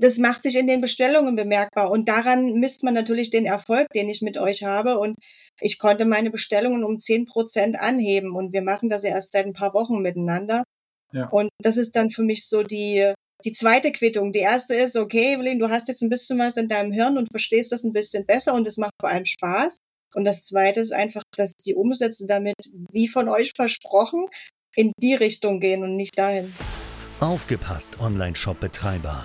[0.00, 1.90] das macht sich in den Bestellungen bemerkbar.
[1.90, 4.98] Und daran misst man natürlich den Erfolg, den ich mit euch habe.
[4.98, 5.16] Und
[5.60, 8.34] ich konnte meine Bestellungen um zehn Prozent anheben.
[8.34, 10.64] Und wir machen das ja erst seit ein paar Wochen miteinander.
[11.12, 11.28] Ja.
[11.28, 13.12] Und das ist dann für mich so die,
[13.44, 14.32] die zweite Quittung.
[14.32, 17.30] Die erste ist, okay, Evelyn, du hast jetzt ein bisschen was in deinem Hirn und
[17.30, 19.76] verstehst das ein bisschen besser und es macht vor allem Spaß.
[20.14, 22.54] Und das zweite ist einfach, dass die Umsätze damit,
[22.90, 24.26] wie von euch versprochen,
[24.74, 26.54] in die Richtung gehen und nicht dahin.
[27.20, 29.24] Aufgepasst, Online-Shop-Betreiber.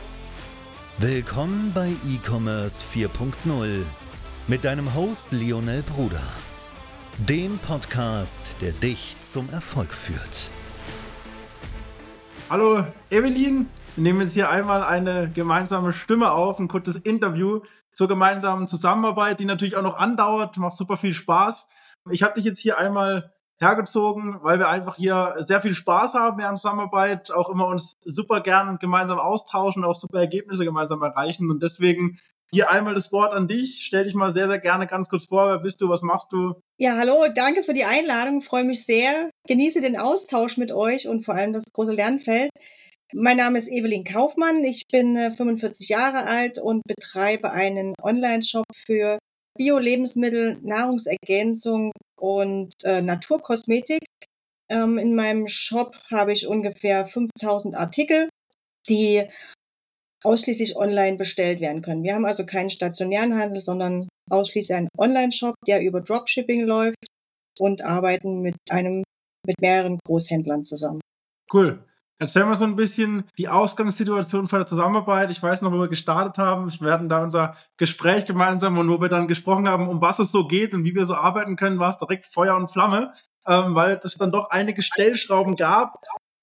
[1.01, 3.83] Willkommen bei E-Commerce 4.0
[4.47, 6.21] mit deinem Host Lionel Bruder,
[7.17, 10.51] dem Podcast, der dich zum Erfolg führt.
[12.51, 17.61] Hallo Evelyn, wir nehmen jetzt hier einmal eine gemeinsame Stimme auf, ein kurzes Interview
[17.93, 21.67] zur gemeinsamen Zusammenarbeit, die natürlich auch noch andauert, macht super viel Spaß.
[22.11, 26.39] Ich habe dich jetzt hier einmal hergezogen, weil wir einfach hier sehr viel Spaß haben
[26.39, 31.49] während Zusammenarbeit, auch immer uns super gern gemeinsam austauschen, auch super Ergebnisse gemeinsam erreichen.
[31.49, 32.17] Und deswegen
[32.53, 33.83] hier einmal das Wort an dich.
[33.85, 35.47] Stell dich mal sehr, sehr gerne ganz kurz vor.
[35.47, 35.89] Wer bist du?
[35.89, 36.55] Was machst du?
[36.77, 37.27] Ja, hallo.
[37.33, 38.41] Danke für die Einladung.
[38.41, 39.29] Freue mich sehr.
[39.47, 42.49] Genieße den Austausch mit euch und vor allem das große Lernfeld.
[43.13, 44.63] Mein Name ist Evelyn Kaufmann.
[44.63, 49.19] Ich bin 45 äh, Jahre alt und betreibe einen Online-Shop für
[49.57, 51.91] Bio-Lebensmittel, Nahrungsergänzung
[52.21, 54.05] und äh, Naturkosmetik.
[54.69, 58.29] Ähm, in meinem Shop habe ich ungefähr 5000 Artikel,
[58.87, 59.27] die
[60.23, 62.03] ausschließlich online bestellt werden können.
[62.03, 67.07] Wir haben also keinen stationären Handel, sondern ausschließlich einen Online-Shop, der über Dropshipping läuft
[67.59, 69.03] und arbeiten mit einem,
[69.45, 71.01] mit mehreren Großhändlern zusammen.
[71.51, 71.83] Cool.
[72.21, 75.31] Erzähl mal so ein bisschen die Ausgangssituation von der Zusammenarbeit.
[75.31, 76.71] Ich weiß noch, wo wir gestartet haben.
[76.79, 80.31] Wir hatten da unser Gespräch gemeinsam und wo wir dann gesprochen haben, um was es
[80.31, 83.11] so geht und wie wir so arbeiten können, war es direkt Feuer und Flamme,
[83.47, 85.95] ähm, weil es dann doch einige Stellschrauben gab,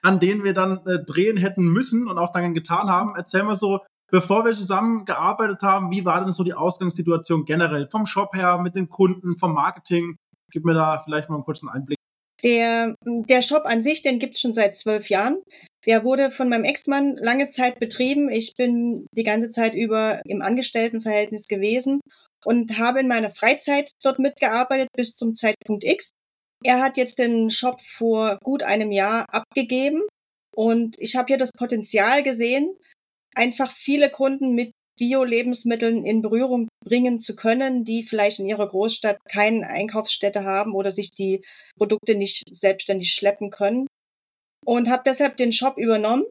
[0.02, 3.12] an denen wir dann äh, drehen hätten müssen und auch dann getan haben.
[3.16, 3.78] Erzähl mal so,
[4.10, 8.74] bevor wir zusammengearbeitet haben, wie war denn so die Ausgangssituation generell vom Shop her, mit
[8.74, 10.16] den Kunden, vom Marketing?
[10.50, 11.97] Gib mir da vielleicht mal einen kurzen Einblick.
[12.44, 15.42] Der, der Shop an sich, den gibt's schon seit zwölf Jahren.
[15.86, 18.30] Der wurde von meinem Ex-Mann lange Zeit betrieben.
[18.30, 22.00] Ich bin die ganze Zeit über im Angestelltenverhältnis gewesen
[22.44, 26.10] und habe in meiner Freizeit dort mitgearbeitet bis zum Zeitpunkt X.
[26.64, 30.02] Er hat jetzt den Shop vor gut einem Jahr abgegeben
[30.54, 32.76] und ich habe hier das Potenzial gesehen,
[33.34, 39.18] einfach viele Kunden mit Bio-Lebensmitteln in Berührung bringen zu können, die vielleicht in ihrer Großstadt
[39.24, 41.44] keine Einkaufsstätte haben oder sich die
[41.76, 43.86] Produkte nicht selbstständig schleppen können.
[44.64, 46.24] Und habe deshalb den Shop übernommen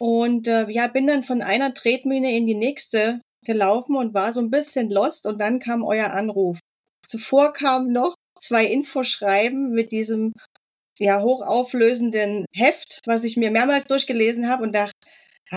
[0.00, 4.40] und äh, ja, bin dann von einer Tretmine in die nächste gelaufen und war so
[4.40, 6.58] ein bisschen lost und dann kam euer Anruf.
[7.06, 10.32] Zuvor kam noch zwei Infoschreiben mit diesem
[10.98, 14.92] ja hochauflösenden Heft, was ich mir mehrmals durchgelesen habe und dachte,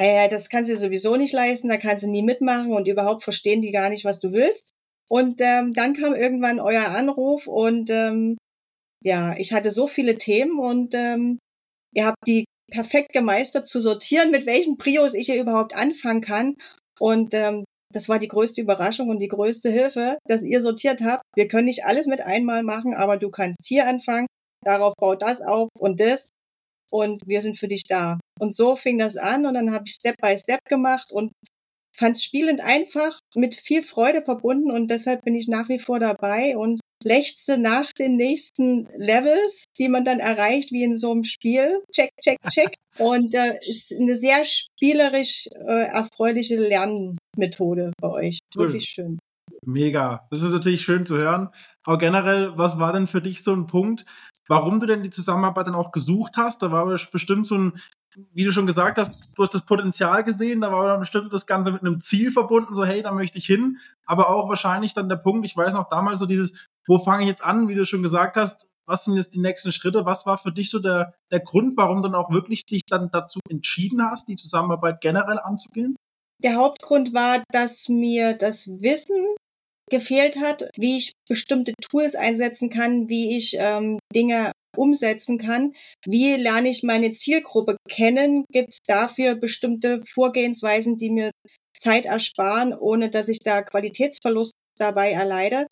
[0.04, 3.62] ja, das kannst du sowieso nicht leisten, da kannst du nie mitmachen und überhaupt verstehen
[3.62, 4.72] die gar nicht, was du willst.
[5.10, 8.38] Und ähm, dann kam irgendwann euer Anruf und ähm,
[9.04, 11.38] ja, ich hatte so viele Themen und ähm,
[11.94, 16.56] ihr habt die perfekt gemeistert zu sortieren, mit welchen Prios ich hier überhaupt anfangen kann.
[17.00, 17.64] Und ähm,
[17.94, 21.24] das war die größte Überraschung und die größte Hilfe, dass ihr sortiert habt.
[21.36, 24.28] Wir können nicht alles mit einmal machen, aber du kannst hier anfangen,
[24.64, 26.30] darauf baut das auf und das
[26.92, 28.20] und wir sind für dich da.
[28.40, 31.32] Und so fing das an und dann habe ich Step by Step gemacht und
[31.96, 36.00] fand es spielend einfach, mit viel Freude verbunden und deshalb bin ich nach wie vor
[36.00, 41.24] dabei und lechze nach den nächsten Levels, die man dann erreicht, wie in so einem
[41.24, 41.82] Spiel.
[41.94, 42.76] Check, check, check.
[42.98, 48.40] Und äh, ist eine sehr spielerisch äh, erfreuliche Lernmethode bei euch.
[48.56, 49.20] Wirklich schön.
[49.66, 50.26] Mega.
[50.32, 51.50] Das ist natürlich schön zu hören.
[51.84, 54.06] Aber generell, was war denn für dich so ein Punkt,
[54.48, 56.62] warum du denn die Zusammenarbeit dann auch gesucht hast?
[56.62, 57.82] Da war bestimmt so ein,
[58.34, 61.46] wie du schon gesagt hast, du hast das Potenzial gesehen, da war dann bestimmt das
[61.46, 63.80] Ganze mit einem Ziel verbunden, so hey, da möchte ich hin.
[64.06, 66.54] Aber auch wahrscheinlich dann der Punkt, ich weiß noch damals so dieses,
[66.88, 69.72] wo fange ich jetzt an, wie du schon gesagt hast, was sind jetzt die nächsten
[69.72, 70.06] Schritte?
[70.06, 73.10] Was war für dich so der, der Grund, warum du dann auch wirklich dich dann
[73.12, 75.96] dazu entschieden hast, die Zusammenarbeit generell anzugehen?
[76.44, 79.36] Der Hauptgrund war, dass mir das Wissen
[79.90, 85.74] gefehlt hat, wie ich bestimmte Tools einsetzen kann, wie ich ähm, Dinge umsetzen kann.
[86.06, 88.46] Wie lerne ich meine Zielgruppe kennen?
[88.52, 91.32] Gibt es dafür bestimmte Vorgehensweisen, die mir
[91.78, 95.68] Zeit ersparen, ohne dass ich da Qualitätsverlust dabei erleide.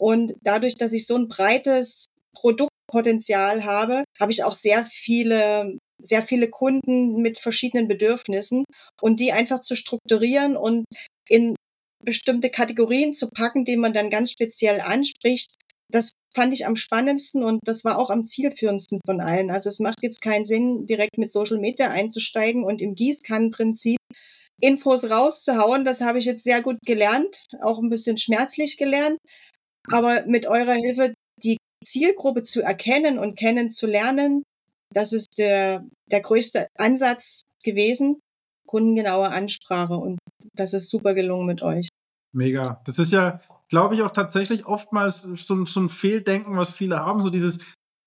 [0.00, 6.22] Und dadurch, dass ich so ein breites Produktpotenzial habe, habe ich auch sehr viele sehr
[6.22, 8.64] viele Kunden mit verschiedenen Bedürfnissen
[9.00, 10.84] und die einfach zu strukturieren und
[11.28, 11.56] in
[12.04, 15.54] bestimmte Kategorien zu packen, die man dann ganz speziell anspricht,
[15.90, 19.50] das fand ich am spannendsten und das war auch am zielführendsten von allen.
[19.50, 23.98] Also es macht jetzt keinen Sinn, direkt mit Social Media einzusteigen und im Gießkannenprinzip
[24.60, 25.84] Infos rauszuhauen.
[25.84, 29.18] Das habe ich jetzt sehr gut gelernt, auch ein bisschen schmerzlich gelernt.
[29.90, 34.42] Aber mit eurer Hilfe die Zielgruppe zu erkennen und kennenzulernen,
[34.92, 38.20] das ist der, der größte Ansatz gewesen.
[38.68, 40.18] Kundengenaue Ansprache und
[40.54, 41.88] das ist super gelungen mit euch.
[42.32, 42.80] Mega.
[42.84, 47.22] Das ist ja, glaube ich, auch tatsächlich oftmals so, so ein Fehldenken, was viele haben.
[47.22, 47.58] So dieses,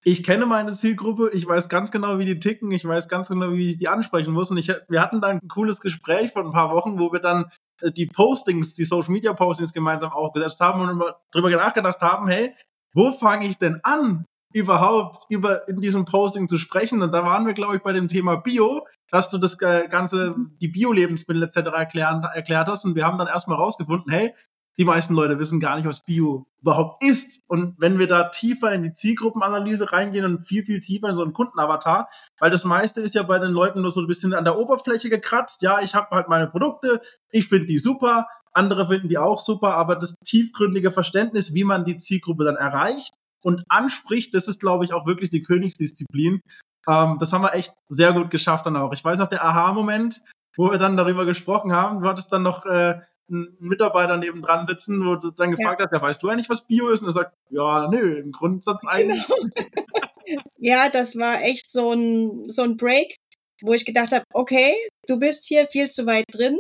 [0.04, 3.54] ich kenne meine Zielgruppe, ich weiß ganz genau, wie die ticken, ich weiß ganz genau,
[3.54, 4.52] wie ich die ansprechen muss.
[4.52, 7.52] Und ich, wir hatten dann ein cooles Gespräch vor ein paar Wochen, wo wir dann
[7.82, 12.54] äh, die Postings, die Social Media Postings gemeinsam aufgesetzt haben und darüber nachgedacht haben, hey,
[12.94, 14.26] wo fange ich denn an?
[14.54, 17.02] Überhaupt über in diesem Posting zu sprechen.
[17.02, 20.68] Und da waren wir, glaube ich, bei dem Thema Bio, dass du das Ganze, die
[20.68, 21.58] Bio-Lebensmittel etc.
[21.74, 22.86] Erklären, erklärt hast.
[22.86, 24.34] Und wir haben dann erstmal rausgefunden, hey,
[24.78, 27.42] die meisten Leute wissen gar nicht, was Bio überhaupt ist.
[27.48, 31.24] Und wenn wir da tiefer in die Zielgruppenanalyse reingehen und viel, viel tiefer in so
[31.24, 32.10] einen Kundenavatar,
[32.40, 35.10] weil das meiste ist ja bei den Leuten nur so ein bisschen an der Oberfläche
[35.10, 35.62] gekratzt.
[35.62, 37.02] Ja, ich habe halt meine Produkte,
[37.32, 41.86] ich finde die super, andere finden die auch super, aber das tiefgründige Verständnis, wie man
[41.86, 43.14] die Zielgruppe dann erreicht,
[43.44, 46.42] und anspricht, das ist, glaube ich, auch wirklich die Königsdisziplin.
[46.88, 48.94] Ähm, das haben wir echt sehr gut geschafft dann auch.
[48.94, 50.22] Ich weiß noch, der Aha-Moment,
[50.56, 53.00] wo wir dann darüber gesprochen haben, du hattest dann noch äh,
[53.30, 55.86] einen Mitarbeiter neben dran sitzen, wo du dann gefragt ja.
[55.86, 57.02] hast, ja, weißt du eigentlich, was Bio ist?
[57.02, 59.26] Und er sagt, ja, nö, im Grundsatz eigentlich.
[59.28, 60.38] Genau.
[60.58, 63.16] ja, das war echt so ein, so ein Break,
[63.62, 64.74] wo ich gedacht habe, okay,
[65.08, 66.58] du bist hier viel zu weit drin.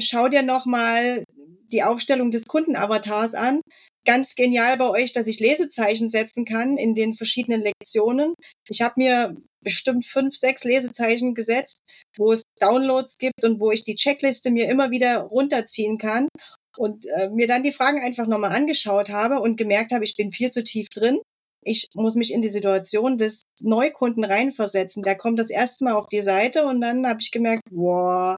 [0.00, 1.24] Schau dir nochmal
[1.72, 3.60] die Aufstellung des Kundenavatars an
[4.04, 8.34] ganz genial bei euch, dass ich Lesezeichen setzen kann in den verschiedenen Lektionen.
[8.68, 11.82] Ich habe mir bestimmt fünf, sechs Lesezeichen gesetzt,
[12.16, 16.28] wo es Downloads gibt und wo ich die Checkliste mir immer wieder runterziehen kann
[16.76, 20.32] und äh, mir dann die Fragen einfach nochmal angeschaut habe und gemerkt habe, ich bin
[20.32, 21.20] viel zu tief drin.
[21.64, 25.02] Ich muss mich in die Situation des Neukunden reinversetzen.
[25.02, 28.36] Der kommt das erste Mal auf die Seite und dann habe ich gemerkt, wow,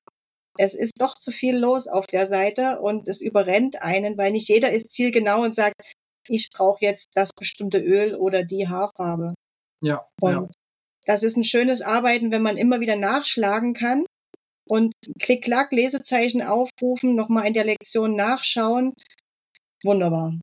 [0.58, 4.48] es ist doch zu viel los auf der Seite und es überrennt einen, weil nicht
[4.48, 5.74] jeder ist zielgenau und sagt,
[6.28, 9.34] ich brauche jetzt das bestimmte Öl oder die Haarfarbe.
[9.82, 10.06] Ja.
[10.20, 10.48] Und ja.
[11.06, 14.06] das ist ein schönes Arbeiten, wenn man immer wieder nachschlagen kann
[14.66, 18.94] und Klick-Klack, Lesezeichen aufrufen, nochmal in der Lektion nachschauen.
[19.82, 20.38] Wunderbar.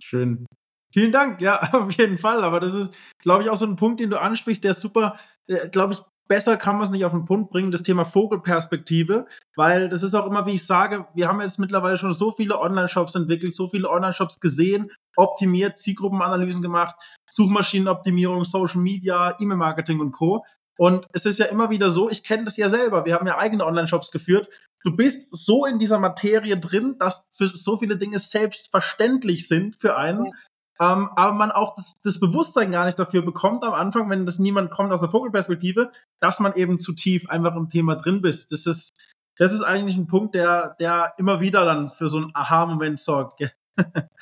[0.00, 0.46] Schön.
[0.92, 2.44] Vielen Dank, ja, auf jeden Fall.
[2.44, 5.68] Aber das ist, glaube ich, auch so ein Punkt, den du ansprichst, der super, äh,
[5.68, 9.26] glaube ich, besser kann man es nicht auf den Punkt bringen, das Thema Vogelperspektive,
[9.56, 12.58] weil das ist auch immer, wie ich sage, wir haben jetzt mittlerweile schon so viele
[12.58, 16.96] Online-Shops entwickelt, so viele Online-Shops gesehen, optimiert, Zielgruppenanalysen gemacht,
[17.30, 20.44] Suchmaschinenoptimierung, Social Media, E-Mail-Marketing und Co.
[20.76, 23.38] Und es ist ja immer wieder so, ich kenne das ja selber, wir haben ja
[23.38, 24.48] eigene Online-Shops geführt.
[24.82, 29.96] Du bist so in dieser Materie drin, dass für so viele Dinge selbstverständlich sind für
[29.96, 30.32] einen,
[30.80, 34.38] ähm, aber man auch das, das, Bewusstsein gar nicht dafür bekommt am Anfang, wenn das
[34.38, 38.50] niemand kommt aus der Vogelperspektive, dass man eben zu tief einfach im Thema drin bist.
[38.50, 38.92] Das ist,
[39.38, 43.40] das ist eigentlich ein Punkt, der, der immer wieder dann für so einen Aha-Moment sorgt.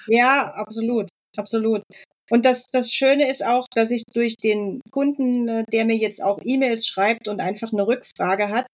[0.07, 1.83] ja, absolut, absolut.
[2.31, 6.23] Und das, das Schöne ist auch, dass ich durch den Kunden, äh, der mir jetzt
[6.23, 8.67] auch E-Mails schreibt und einfach eine Rückfrage hat,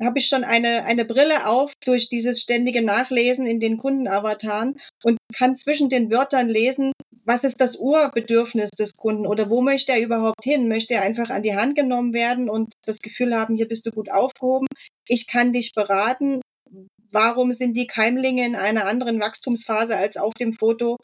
[0.00, 5.18] habe ich schon eine, eine Brille auf durch dieses ständige Nachlesen in den Kundenavataren und
[5.34, 6.92] kann zwischen den Wörtern lesen,
[7.24, 10.68] was ist das Urbedürfnis des Kunden oder wo möchte er überhaupt hin?
[10.68, 13.90] Möchte er einfach an die Hand genommen werden und das Gefühl haben, hier bist du
[13.90, 14.68] gut aufgehoben,
[15.08, 16.40] ich kann dich beraten.
[17.10, 20.98] Warum sind die Keimlinge in einer anderen Wachstumsphase als auf dem Foto?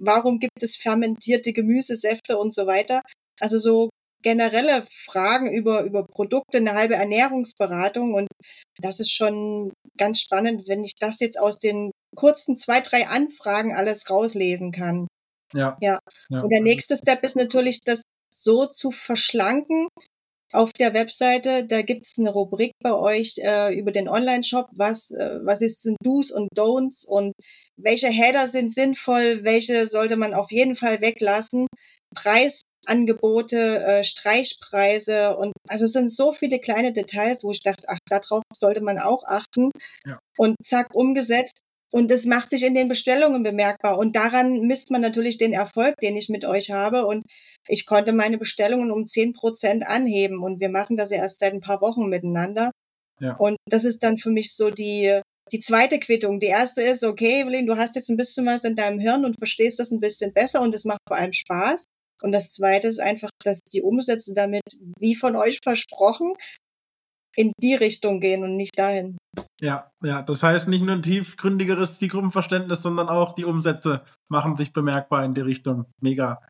[0.00, 3.02] Warum gibt es fermentierte Gemüsesäfte und so weiter?
[3.38, 3.90] Also so
[4.22, 8.14] generelle Fragen über, über Produkte, eine halbe Ernährungsberatung.
[8.14, 8.28] Und
[8.80, 13.74] das ist schon ganz spannend, wenn ich das jetzt aus den kurzen zwei, drei Anfragen
[13.74, 15.06] alles rauslesen kann.
[15.52, 15.76] Ja.
[15.80, 15.98] ja.
[16.28, 16.42] ja.
[16.42, 18.02] Und der nächste Step ist natürlich, das
[18.34, 19.88] so zu verschlanken.
[20.52, 25.10] Auf der Webseite, da gibt es eine Rubrik bei euch äh, über den Online-Shop, was,
[25.10, 27.34] äh, was ist sind Do's und Don'ts und
[27.76, 31.66] welche Header sind sinnvoll, welche sollte man auf jeden Fall weglassen.
[32.14, 37.84] Preis Angebote, äh, Streichpreise und also es sind so viele kleine Details, wo ich dachte,
[37.88, 39.70] ach, darauf sollte man auch achten.
[40.06, 40.18] Ja.
[40.36, 41.60] Und zack, umgesetzt.
[41.92, 43.98] Und es macht sich in den Bestellungen bemerkbar.
[43.98, 47.06] Und daran misst man natürlich den Erfolg, den ich mit euch habe.
[47.06, 47.24] Und
[47.66, 50.42] ich konnte meine Bestellungen um zehn Prozent anheben.
[50.42, 52.72] Und wir machen das ja erst seit ein paar Wochen miteinander.
[53.20, 53.36] Ja.
[53.36, 55.20] Und das ist dann für mich so die,
[55.50, 56.40] die zweite Quittung.
[56.40, 59.38] Die erste ist, okay, Evelyn, du hast jetzt ein bisschen was in deinem Hirn und
[59.38, 61.84] verstehst das ein bisschen besser und es macht vor allem Spaß.
[62.22, 64.62] Und das zweite ist einfach, dass die Umsätze damit,
[64.98, 66.34] wie von euch versprochen,
[67.36, 69.16] in die Richtung gehen und nicht dahin.
[69.60, 74.72] Ja, ja, das heißt nicht nur ein tiefgründigeres Zielgruppenverständnis, sondern auch die Umsätze machen sich
[74.72, 75.86] bemerkbar in die Richtung.
[76.00, 76.40] Mega.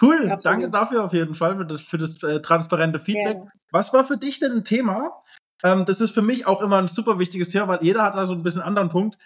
[0.00, 0.44] Cool, Absolut.
[0.44, 3.36] danke dafür auf jeden Fall für das, für das äh, transparente Feedback.
[3.36, 3.48] Ja.
[3.70, 5.22] Was war für dich denn ein Thema?
[5.62, 8.26] Ähm, das ist für mich auch immer ein super wichtiges Thema, weil jeder hat da
[8.26, 9.16] so ein bisschen anderen Punkt.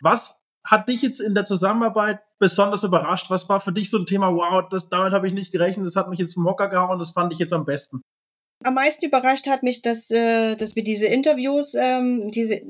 [0.00, 0.38] Was
[0.68, 3.30] hat dich jetzt in der Zusammenarbeit besonders überrascht?
[3.30, 5.96] Was war für dich so ein Thema, wow, das, damit habe ich nicht gerechnet, das
[5.96, 8.02] hat mich jetzt vom Hocker gehauen, das fand ich jetzt am besten?
[8.64, 12.60] Am meisten überrascht hat mich, dass, äh, dass wir diese Interviews, ähm, diese,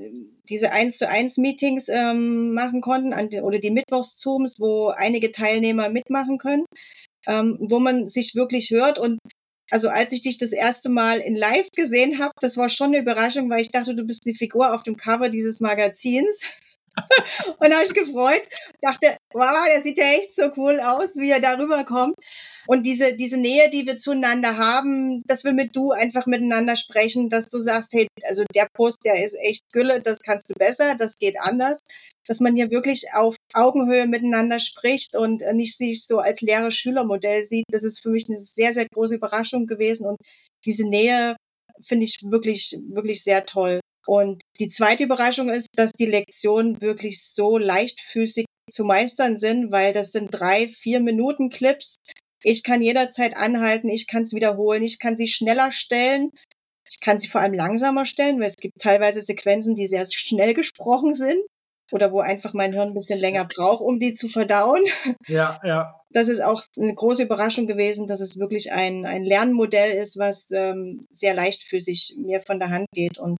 [0.48, 6.38] diese 1 zu 1 Meetings ähm, machen konnten oder die Mittwochs-Zooms, wo einige Teilnehmer mitmachen
[6.38, 6.66] können,
[7.26, 9.18] ähm, wo man sich wirklich hört und
[9.70, 12.98] also als ich dich das erste Mal in Live gesehen habe, das war schon eine
[12.98, 16.40] Überraschung, weil ich dachte, du bist die Figur auf dem Cover dieses Magazins.
[17.58, 18.42] und habe ich gefreut,
[18.80, 22.14] dachte, wow, der sieht ja echt so cool aus, wie er darüber kommt.
[22.66, 27.30] Und diese, diese Nähe, die wir zueinander haben, dass wir mit du einfach miteinander sprechen,
[27.30, 30.94] dass du sagst, hey, also der Post, der ist echt Gülle, das kannst du besser,
[30.94, 31.80] das geht anders.
[32.26, 37.42] Dass man hier wirklich auf Augenhöhe miteinander spricht und nicht sich so als leere Schülermodell
[37.42, 40.06] sieht, das ist für mich eine sehr, sehr große Überraschung gewesen.
[40.06, 40.18] Und
[40.66, 41.36] diese Nähe
[41.80, 43.80] finde ich wirklich, wirklich sehr toll.
[44.08, 49.92] Und die zweite Überraschung ist, dass die Lektionen wirklich so leichtfüßig zu meistern sind, weil
[49.92, 51.96] das sind drei, vier Minuten Clips.
[52.42, 56.30] Ich kann jederzeit anhalten, ich kann es wiederholen, ich kann sie schneller stellen,
[56.88, 60.54] ich kann sie vor allem langsamer stellen, weil es gibt teilweise Sequenzen, die sehr schnell
[60.54, 61.42] gesprochen sind
[61.92, 64.84] oder wo einfach mein Hirn ein bisschen länger braucht, um die zu verdauen.
[65.26, 66.00] Ja, ja.
[66.08, 70.50] Das ist auch eine große Überraschung gewesen, dass es wirklich ein, ein Lernmodell ist, was
[70.50, 73.18] ähm, sehr leichtfüßig mir von der Hand geht.
[73.18, 73.36] Und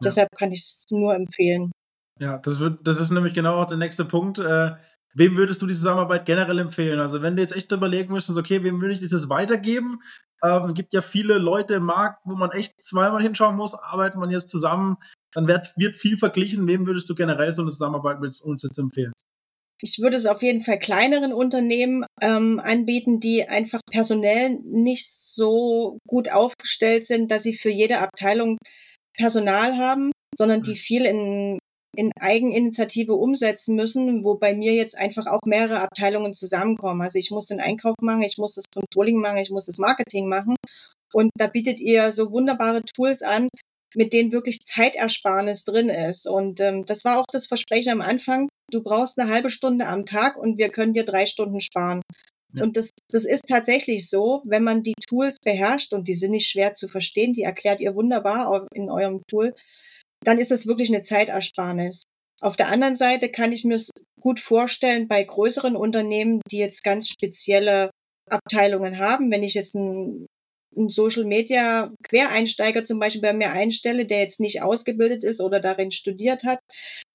[0.00, 0.04] ja.
[0.04, 1.72] Deshalb kann ich es nur empfehlen.
[2.20, 4.38] Ja, das, wird, das ist nämlich genau auch der nächste Punkt.
[4.38, 4.72] Äh,
[5.14, 7.00] wem würdest du die Zusammenarbeit generell empfehlen?
[7.00, 10.00] Also, wenn du jetzt echt überlegen müsstest, okay, wem würde ich dieses weitergeben?
[10.44, 14.30] Ähm, gibt ja viele Leute im Markt, wo man echt zweimal hinschauen muss, arbeitet man
[14.30, 14.96] jetzt zusammen,
[15.32, 16.68] dann wird, wird viel verglichen.
[16.68, 19.12] Wem würdest du generell so eine Zusammenarbeit mit uns jetzt empfehlen?
[19.80, 25.98] Ich würde es auf jeden Fall kleineren Unternehmen ähm, anbieten, die einfach personell nicht so
[26.06, 28.56] gut aufgestellt sind, dass sie für jede Abteilung
[29.16, 30.76] Personal haben, sondern die mhm.
[30.76, 31.58] viel in,
[31.96, 37.02] in Eigeninitiative umsetzen müssen, wo bei mir jetzt einfach auch mehrere Abteilungen zusammenkommen.
[37.02, 40.28] Also ich muss den Einkauf machen, ich muss das Controlling machen, ich muss das Marketing
[40.28, 40.56] machen.
[41.12, 43.48] Und da bietet ihr so wunderbare Tools an,
[43.94, 46.26] mit denen wirklich Zeitersparnis drin ist.
[46.26, 48.48] Und ähm, das war auch das Versprechen am Anfang.
[48.70, 52.02] Du brauchst eine halbe Stunde am Tag und wir können dir drei Stunden sparen.
[52.62, 56.48] Und das, das ist tatsächlich so, wenn man die Tools beherrscht und die sind nicht
[56.48, 59.54] schwer zu verstehen, die erklärt ihr wunderbar in eurem Tool,
[60.22, 62.02] dann ist das wirklich eine Zeitersparnis.
[62.40, 63.80] Auf der anderen Seite kann ich mir
[64.20, 67.90] gut vorstellen, bei größeren Unternehmen, die jetzt ganz spezielle
[68.28, 70.26] Abteilungen haben, wenn ich jetzt einen,
[70.76, 75.60] einen Social Media Quereinsteiger zum Beispiel bei mir einstelle, der jetzt nicht ausgebildet ist oder
[75.60, 76.58] darin studiert hat,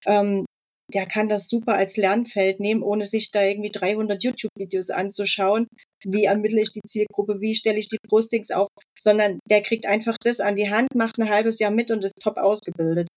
[0.06, 0.46] ähm,
[0.94, 5.68] der kann das super als Lernfeld nehmen, ohne sich da irgendwie 300 YouTube-Videos anzuschauen.
[6.04, 7.42] Wie ermittle ich die Zielgruppe?
[7.42, 8.70] Wie stelle ich die Postings auf?
[8.98, 12.22] Sondern der kriegt einfach das an die Hand, macht ein halbes Jahr mit und ist
[12.22, 13.08] top ausgebildet.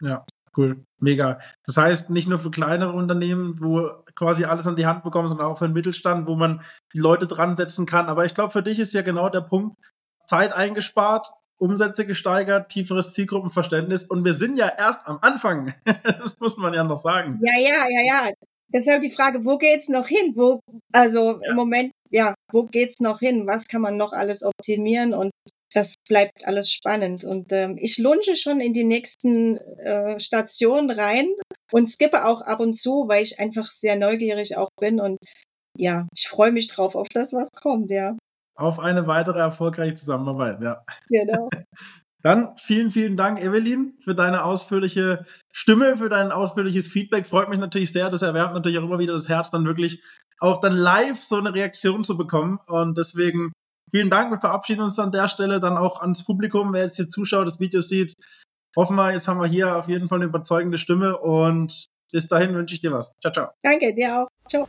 [0.00, 0.24] Ja,
[0.56, 0.84] cool.
[0.98, 1.40] Mega.
[1.64, 5.46] Das heißt, nicht nur für kleinere Unternehmen, wo quasi alles an die Hand bekommen, sondern
[5.46, 6.62] auch für den Mittelstand, wo man
[6.92, 8.06] die Leute dran setzen kann.
[8.06, 9.76] Aber ich glaube, für dich ist ja genau der Punkt,
[10.26, 11.28] Zeit eingespart,
[11.58, 15.74] Umsätze gesteigert, tieferes Zielgruppenverständnis und wir sind ja erst am Anfang.
[16.02, 17.40] das muss man ja noch sagen.
[17.42, 18.32] Ja, ja, ja, ja.
[18.68, 20.32] Deshalb die Frage, wo geht's noch hin?
[20.34, 20.60] Wo,
[20.92, 21.50] also ja.
[21.50, 23.46] im Moment, ja, wo geht's noch hin?
[23.46, 25.14] Was kann man noch alles optimieren?
[25.14, 25.30] Und
[25.74, 27.24] das bleibt alles spannend.
[27.24, 31.28] Und ähm, ich lunge schon in die nächsten äh, Stationen rein
[31.70, 35.00] und skippe auch ab und zu, weil ich einfach sehr neugierig auch bin.
[35.00, 35.18] Und
[35.78, 38.16] ja, ich freue mich drauf auf das, was kommt, ja
[38.62, 40.62] auf eine weitere erfolgreiche Zusammenarbeit.
[40.62, 40.84] Ja.
[41.08, 41.48] Genau.
[42.22, 47.26] Dann vielen, vielen Dank, Evelyn, für deine ausführliche Stimme, für dein ausführliches Feedback.
[47.26, 48.10] Freut mich natürlich sehr.
[48.10, 50.00] Das erwärmt natürlich auch immer wieder das Herz, dann wirklich
[50.38, 52.60] auch dann live so eine Reaktion zu bekommen.
[52.68, 53.52] Und deswegen
[53.90, 54.30] vielen Dank.
[54.30, 57.58] Wir verabschieden uns an der Stelle dann auch ans Publikum, wer jetzt hier zuschaut, das
[57.58, 58.14] Video sieht.
[58.76, 62.54] Hoffen wir, jetzt haben wir hier auf jeden Fall eine überzeugende Stimme und bis dahin
[62.54, 63.12] wünsche ich dir was.
[63.20, 63.48] Ciao, ciao.
[63.62, 64.28] Danke, dir auch.
[64.48, 64.68] Ciao.